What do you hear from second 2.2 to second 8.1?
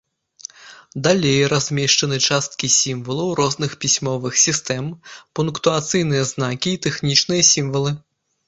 часткі сімвалаў розных пісьмовых сістэм, пунктуацыйныя знакі і тэхнічныя сімвалы.